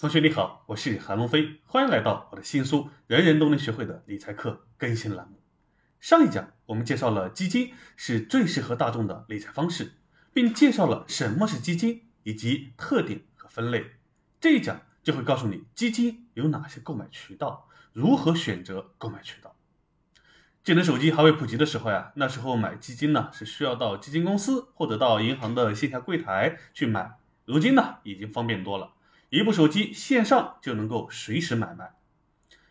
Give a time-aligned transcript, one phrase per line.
[0.00, 5.40] 同学你好，我是韩龙飞，欢迎来到我的新书《人人都能学会的理财课》更新栏目。
[5.98, 9.94] 上一讲我们介绍了基金是最适合大众的理财方式，
[10.32, 13.86] 并介绍了什么是基金以及特点和分类。
[14.40, 19.56] 这一讲就会告诉你基金有哪些购买渠道，如何选择购买渠道。
[20.62, 28.92] 智能手机还未普及的时候呀，那时候买基金呢是需要到基金公司或者到银行的线下柜台去买，如今呢已经方便多了。
[29.30, 31.92] 一部手机线上就能够随时买卖。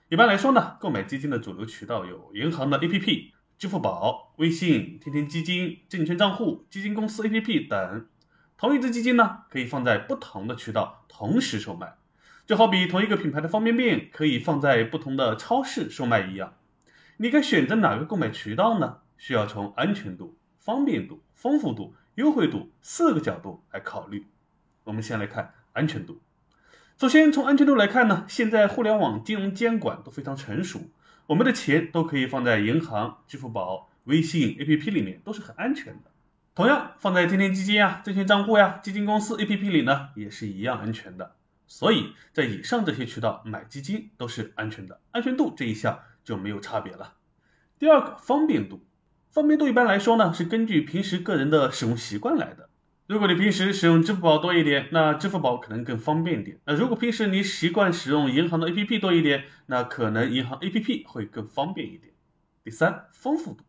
[0.09, 8.07] 一般来说呢，购买基金的主流渠道有银行的 APP、支付宝、微信、天天基金、证券账户、基金公司 APP 等。
[8.57, 11.95] 同一只基金呢，可以放在不同的渠道同时售卖，
[12.47, 16.55] 就好比同一个品牌的方便面可以放在不同的超市售卖一样。
[17.17, 18.97] 你该选择哪个购买渠道呢？
[19.15, 24.25] 需要从安全度、方便度、丰富度、优惠度四个角度来考虑。
[24.85, 26.19] 我们先来看安全度。
[26.99, 30.81] 首先，从安全度来看呢，现在互联网金融监管都非常成熟，
[31.27, 36.09] 我们的钱都可以放在银行、支付宝、微信 APP 里面，都是很安全的。
[36.55, 41.35] 同样，放在天天基金啊、证券账户呀、基金公司 APP 里呢，也是一样安全的。
[41.67, 47.13] 所以在以上这些渠道买基金都是安全的，安全度这一项就没有差别了。
[47.77, 48.81] 第二个，方便度，
[49.29, 52.66] 方便度一般来说呢，是根据平时个人的使用习惯来的。
[53.07, 56.59] 如果你平时使用支付宝多一点，那支付宝可能更方便一点。
[56.65, 62.13] 那如果平时你习惯使用银行的 APP 多一点，那可能银行 APP 会更方便一点。
[62.65, 63.63] 第三，丰富度，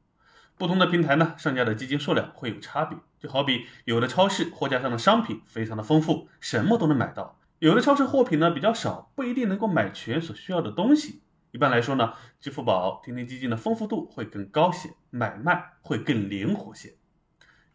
[0.57, 2.99] 不同的平台呢，上架的基金数量会有差别。
[3.21, 11.23] 就好比有的超市货架上的商品非常的丰富，什么都能买到；有的超市货品呢比较少，不一定能够买全所需要的东西。
[11.53, 16.97] 一般来说呢，支付宝、天天基金的丰富度会更高些，买卖会更灵活些。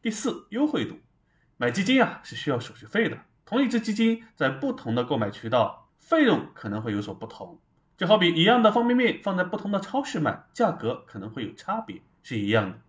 [0.01, 0.97] 第四，优惠度。
[1.57, 7.59] 买基金啊是需要手续费的，同一只基金在不同的购买渠道，费用可能会有所不同。
[7.95, 12.79] 就好比一样的方便面放在不同的超市买，价格可能会有差别，是一样的。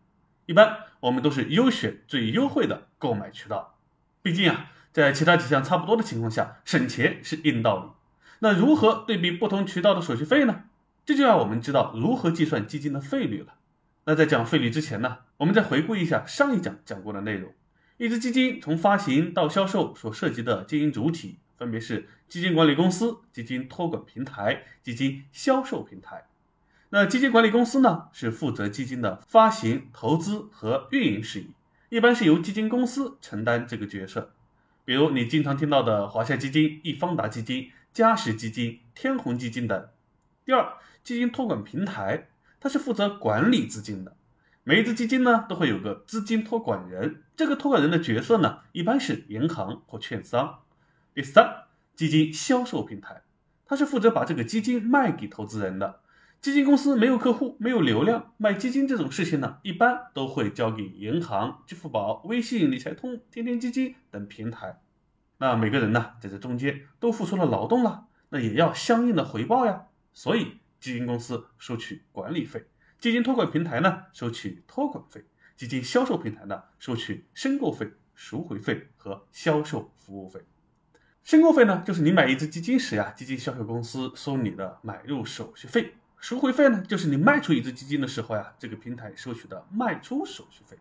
[0.47, 3.79] 一般我们都是优选最优惠的购买渠道，
[4.23, 7.91] 毕竟啊，在其他几项差不多的情况下，省钱是硬道理。
[8.41, 10.65] 那如何对比不同渠道的手续费呢？
[11.07, 13.55] 这就要我们知道如何计算基金的费率了。
[14.07, 17.53] 那在讲费率之前呢，我们再回顾一下上一讲讲过的内容。
[17.97, 26.27] 一只基金从发行到销售所涉及的经营主体分别是基金管理公司、基金托管平台、基金销售平台。
[26.91, 31.51] 那基金管理公司呢，是负责基金的发行、投资和运营事宜，
[31.89, 34.33] 一般是由基金公司承担这个角色。
[34.85, 39.89] 比如你经常听到的华夏基金、易方达基金、嘉实基金、天弘基金等。
[40.45, 42.29] 第二，基金托管平台，
[42.61, 44.17] 它是负责管理资金的。
[44.67, 50.61] 每一只基金呢，都会有个资金托管人，这个托管人的角色呢，一般是银行或券商。
[51.13, 51.65] 第三，
[51.95, 53.25] 基金销售平台，
[53.67, 56.01] 它是负责把这个基金卖给投资人的。
[56.41, 64.81] 基金公司没有客户，没有流量，卖基金这种事情呢，一般都会交给银行、支付宝、微信、理财通、天天基金等平台。
[65.37, 69.89] 那每个人呢，在这中间都付出了劳动了，那也要相应的回报呀。
[70.15, 72.65] 所以，基金公司收取管理费。
[73.05, 75.21] 基金托管平台呢，收取托管费；
[75.59, 80.41] 基金销售平台呢，收取申购费、赎回费和销售服务费。
[81.23, 85.83] 申购费呢，就是你买一只基金时呀，基金销售公司收你的买入手续费；
[86.17, 90.79] 赎回费呢，就是你卖出一只基金的时候呀，这个平台收取的卖出手续费。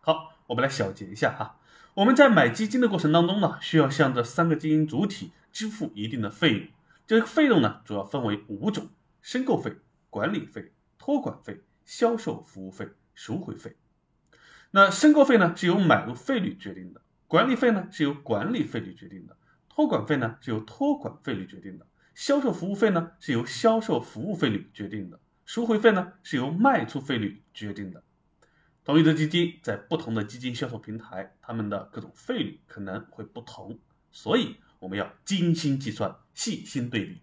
[0.00, 1.58] 好，我们来小结一下哈，
[1.94, 6.68] 我们在买基金的过程当中呢，需要向这三个经营主体支付一定的费用。
[7.04, 9.74] 这个费用呢，主要分为五种：申购费、
[10.08, 10.70] 管理费。
[11.04, 13.76] 托管费、销售服务费、赎回费。
[14.70, 19.36] 那申购费呢是由买入费率决定的，管理费呢是由管理费率决定的，
[19.68, 28.02] 托管费呢是由托管费率决定的，销售服务费呢是由销售服务费率决定的，赎回费呢是由卖出费率决定的。
[28.82, 33.78] 同一只基金在不同的基金销售平台，他们的各种费率可能会不同，
[34.10, 37.20] 所以我们要精心计算，细心对比。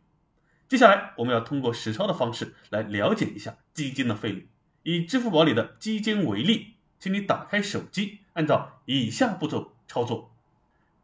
[0.72, 4.48] 接下来，我们要通过实操的方式来了解一下基金的费率。
[4.84, 10.32] 以支付宝里的基金为例，请你打开手机，按照以下步骤操作。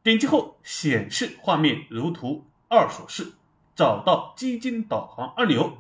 [0.02, 3.34] 点击后，显示画面如图二所示，
[3.76, 5.80] 找到基金导航按钮，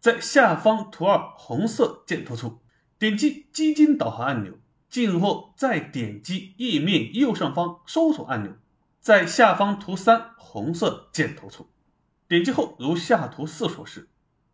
[0.00, 2.60] 在下方图二红色箭头处
[2.98, 4.54] 点击基金导航按钮。
[4.88, 8.54] 进入后，再点击页面右上方搜索按钮，
[8.98, 11.68] 在下方图三红色箭头处。
[12.28, 14.08] 点击后，如下图四所示。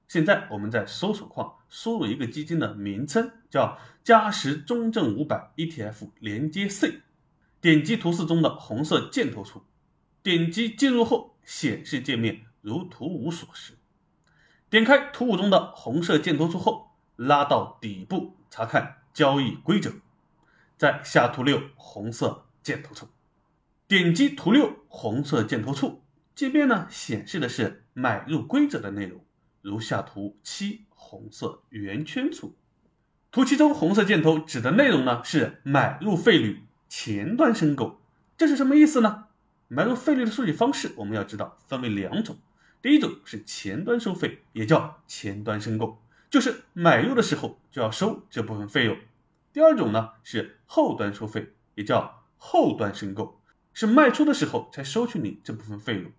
[0.09, 7.01] 现在我们在搜索框输入一个基金的名称，叫嘉实中证五百 ETF 连接 C。
[7.63, 9.63] 点击图四中的红色箭头处，
[10.23, 13.79] 点击进入后，显示界面如图五所示。
[14.69, 19.93] 点开图五中的红色箭头处后，拉到底部查看交易规则，
[20.77, 23.09] 在下图六红色箭头处，
[23.87, 26.03] 点击图六红色箭头处，
[26.34, 29.25] 界面呢显示的是买入规则的内容，
[29.61, 32.55] 如下图七红色圆圈处。
[33.31, 38.00] 图七中红色箭头指的内容呢是买入费率前端申购，
[38.37, 39.25] 这是什么意思呢？
[39.69, 42.37] 买入费率的数据方式我们要知道分为两种。
[42.82, 48.99] 第一种是前端收费，也叫前端申购，就是买入的时候就要收这部分费用。
[49.52, 53.40] 第二种呢是后端收费，也叫后端申购，
[53.73, 56.11] 是卖出的时候才收取你这部分费用。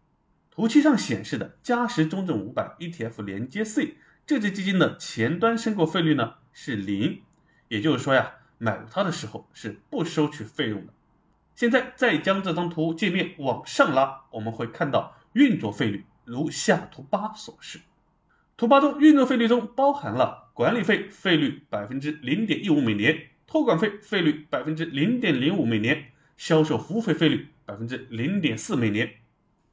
[0.55, 3.95] 图七上显示的嘉实中证五百 ETF 连接 C
[4.27, 7.23] 这只基金的前端申购费率呢是零，
[7.69, 10.93] 也就是说呀，买入它的时候是不收取费用的。
[11.55, 16.05] 现在再将这张图界面往上拉，我们会看到运作费率。
[16.23, 17.79] 如下图八所示，
[18.55, 29.15] 图八中运作费率中包含了管理费费率百分之零点一五每年，托管费费率百分之零点零五每年，销售服务费费率百分之零点四每年。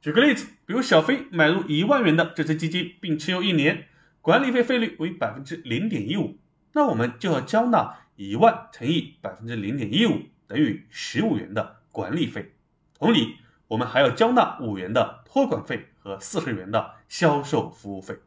[0.01, 3.87] 举个例子，比如小飞买入一万元的这只基金，并持有一年，
[4.19, 6.37] 管理费费率为百分之零点一五，
[6.73, 12.53] 那我们就要交纳一万乘以百分之零点一五，等于十五元的管理费。
[12.97, 13.35] 同理，
[13.67, 15.87] 我们还要交纳五元的托管费。
[16.03, 18.17] 和四十元的销售服务费。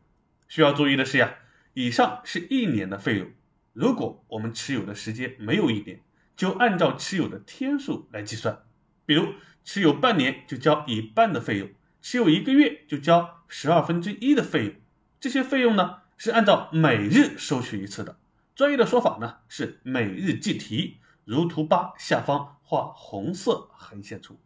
[0.46, 1.34] 需要注意的是呀，
[1.72, 3.32] 以上是一年的费用。
[3.72, 5.98] 如果我们持有的时间没有一年，
[6.36, 8.60] 就按照持有的天数来计算。
[9.06, 9.34] 比如
[9.64, 11.68] 持有半年就交一半的费用，
[12.02, 14.74] 持有一个月就交十二分之一的费用。
[15.20, 18.16] 这些费用呢是按照每日收取一次的，
[18.54, 24.38] 专业的说法呢是每日计提，如图八下方画红色横线处。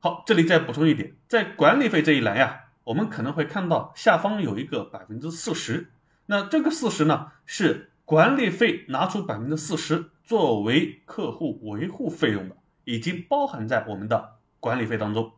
[0.00, 5.90] 好，这里再补充一点，在管理费这一栏呀，我们可能会看到下方有一个百分之四十，
[6.26, 12.56] 那这个四十呢，是管理费拿出百分之四十作为客户维护费用的，
[12.88, 15.34] 已经包含在我们的管理费当中。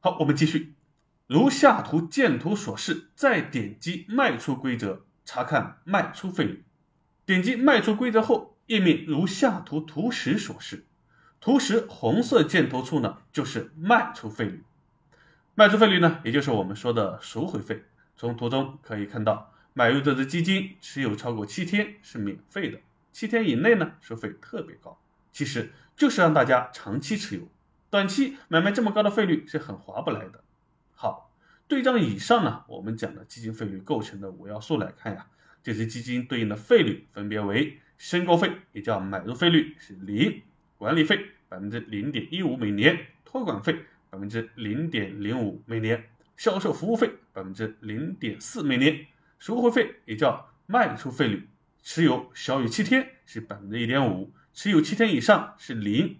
[0.00, 0.74] 好，我们继续，
[1.26, 6.64] 如下图箭图所示，再点击卖出规则，查看卖出费率。
[7.24, 10.84] 点击卖出规则后，页面如下图图十所示。
[11.40, 14.62] 图十红色箭头处呢，就是卖出费率。
[15.54, 17.84] 卖出费率呢，也就是我们说的赎回费。
[18.18, 22.80] 从图中可以看到，买入这只基金持有超过七天是免费的，
[23.12, 24.98] 七天以内呢收费特别高。
[25.32, 27.48] 其实就是让大家长期持有，
[27.90, 30.44] 短期买卖这么高的费率是很划不来的。
[30.94, 31.32] 好，
[31.66, 35.26] 对照以上呢，我们讲的基金费率构成的五要素来看呀，
[35.62, 40.42] 这只基金对应的费率分别为申购费，也叫买入费率是零，
[40.76, 41.30] 管理费。
[41.48, 43.72] 百分之零点一五每年，托管费
[44.10, 49.06] 百分之零点零五每年，销售服务费百分之零点四每年，
[49.38, 51.48] 赎回费也叫卖出费率，
[51.84, 56.16] 持有小于七天是百分之一点五，持有七天以上是零。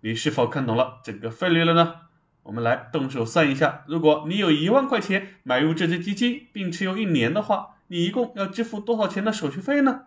[0.00, 2.00] 你是否看懂了整个费率了呢？
[2.42, 10.06] 我们来动手算一下，如果你有一万块钱买入这只基金，并持有一年的话，你一共要支付多少钱的手续费呢？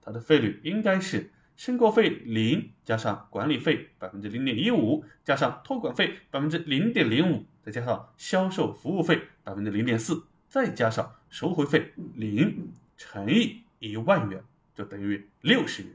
[0.00, 1.32] 它的费率应该是。
[1.56, 15.92] 申购费零加上管理费百分之零点一五，加上托管费百分之零点零五，再加上销售服务费百分之零点四，再加上赎回费零乘以一万元，就等于六十元。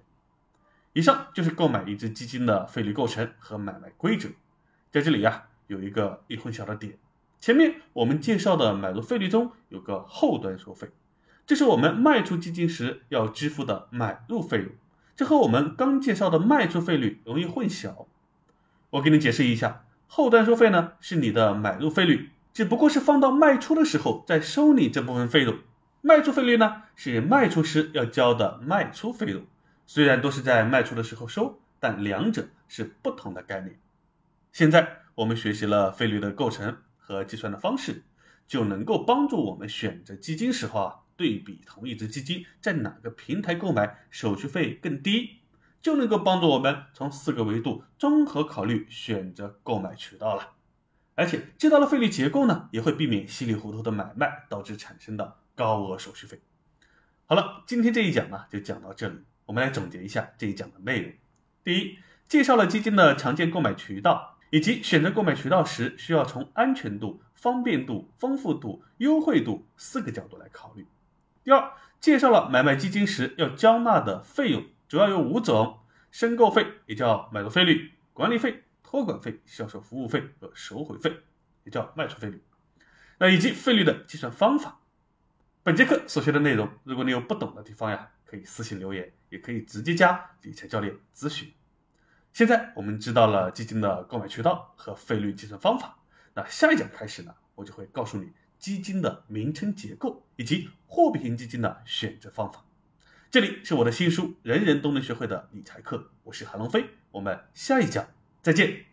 [0.94, 4.30] 以上就是购买一只基金的费率构成和买卖规则。
[4.92, 6.98] 在这里呀，有一个易混淆的点，
[7.40, 10.90] 前面我们介绍的买入费率中有个后端收费，
[11.48, 14.68] 这是我们卖出基金时要支付的买入费用。
[15.16, 18.08] 这和我们刚介绍的卖出费率容易混淆，
[18.90, 25.58] 我给你解释一下，后端收费呢是你的买入费率，只不过是放到卖出的时候再收你这部分费用。
[26.02, 29.44] 卖出费率呢是卖出时要交的卖出费用，
[29.94, 33.78] 虽然都是在卖出的时候收，但两者是不同的概念。
[34.54, 38.06] 现在我们学习了费率的构成和计算的方式，
[38.48, 40.96] 就能够帮助我们选择基金时候啊。
[41.18, 45.42] 对比同一只基金在哪个平台购买手续费更低，
[45.82, 50.54] 就能够帮助我们从四个维度综合考虑选择购买渠道了。
[51.16, 56.42] 而且知道了费率结构呢，也会避免稀里糊涂的买卖导致产生的高额手续费。
[57.26, 59.20] 好了，今天这一讲呢就讲到这里，
[59.52, 61.12] 我们来总结一下这一讲的内容。
[61.66, 70.88] 第一，介绍了基金的常见购买渠道，以及选择购买渠道时需要从安全度、方便度、丰富度、优惠度四个角度来考虑。
[71.44, 75.80] 第二，介绍了买卖基金时要交纳的费用，主要有五种：
[76.12, 81.14] 申购费，也叫买入费率；管理费、托管费、销售服务费和收回费。
[81.66, 82.42] 也叫卖出费率。
[83.18, 84.80] 那以及费率的计算方法。
[85.62, 91.52] 本节课所学的内容，如果你有不懂的地方呀，可以私信留言，也可以直接加理财教练咨询。
[92.34, 95.98] 现在我们知道了基金的购买渠道和费率计算方法，
[96.36, 102.64] 那下一讲开始呢，我就会告诉你基金的名称结构以及货币型基金的选择方法。
[103.32, 108.06] 这里是我的新书《人人都能学会的理财课》，我是韩龙飞，我们下一讲
[108.42, 108.91] 再见。